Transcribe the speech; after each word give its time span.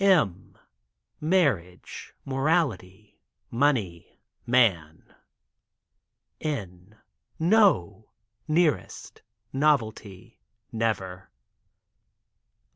M— 0.03 0.55
Marriage— 1.19 2.15
Morality— 2.25 3.19
Money— 3.51 4.17
Man. 4.47 5.13
N— 6.39 6.97
No— 7.55 8.09
Nearest— 8.59 9.21
Novelty— 9.53 10.39
Never. 10.71 11.29